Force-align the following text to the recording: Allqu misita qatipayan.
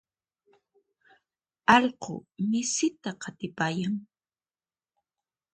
Allqu 1.75 2.15
misita 2.49 3.09
qatipayan. 3.21 3.95